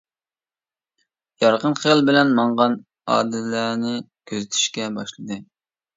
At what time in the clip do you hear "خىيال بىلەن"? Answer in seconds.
1.83-2.33